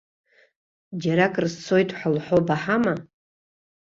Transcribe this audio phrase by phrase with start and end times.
[1.01, 2.93] Џьаракыр сцоит ҳәа лҳәо баҳама?